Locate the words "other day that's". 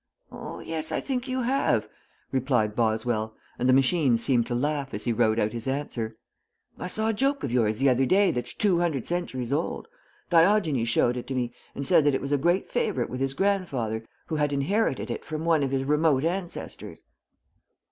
7.87-8.55